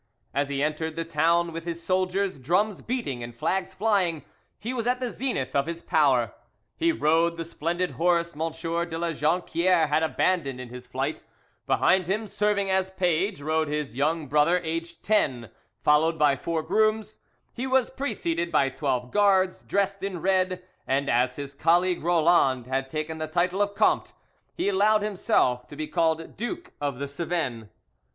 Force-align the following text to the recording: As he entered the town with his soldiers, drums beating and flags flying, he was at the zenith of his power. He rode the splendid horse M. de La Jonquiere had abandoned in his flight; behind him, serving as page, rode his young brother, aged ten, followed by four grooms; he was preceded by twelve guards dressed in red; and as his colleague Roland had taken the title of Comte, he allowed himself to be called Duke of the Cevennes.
As 0.33 0.49
he 0.49 0.63
entered 0.63 0.95
the 0.95 1.05
town 1.05 1.53
with 1.53 1.63
his 1.65 1.83
soldiers, 1.83 2.39
drums 2.39 2.81
beating 2.81 3.21
and 3.21 3.35
flags 3.35 3.75
flying, 3.75 4.25
he 4.57 4.73
was 4.73 4.87
at 4.87 4.99
the 4.99 5.11
zenith 5.11 5.55
of 5.55 5.67
his 5.67 5.83
power. 5.83 6.33
He 6.75 6.91
rode 6.91 7.37
the 7.37 7.45
splendid 7.45 7.91
horse 7.91 8.33
M. 8.35 8.39
de 8.51 8.97
La 8.97 9.11
Jonquiere 9.11 9.85
had 9.89 10.01
abandoned 10.01 10.59
in 10.59 10.69
his 10.69 10.87
flight; 10.87 11.21
behind 11.67 12.07
him, 12.07 12.25
serving 12.25 12.67
as 12.71 12.89
page, 12.89 13.43
rode 13.43 13.67
his 13.67 13.95
young 13.95 14.25
brother, 14.25 14.57
aged 14.63 15.03
ten, 15.03 15.51
followed 15.83 16.17
by 16.17 16.35
four 16.35 16.63
grooms; 16.63 17.19
he 17.53 17.67
was 17.67 17.91
preceded 17.91 18.51
by 18.51 18.69
twelve 18.69 19.11
guards 19.11 19.61
dressed 19.61 20.01
in 20.01 20.19
red; 20.19 20.63
and 20.87 21.11
as 21.11 21.35
his 21.35 21.53
colleague 21.53 22.03
Roland 22.03 22.65
had 22.65 22.89
taken 22.89 23.19
the 23.19 23.27
title 23.27 23.61
of 23.61 23.75
Comte, 23.75 24.13
he 24.55 24.67
allowed 24.67 25.03
himself 25.03 25.67
to 25.67 25.75
be 25.75 25.85
called 25.85 26.35
Duke 26.37 26.71
of 26.81 26.97
the 26.97 27.07
Cevennes. 27.07 27.67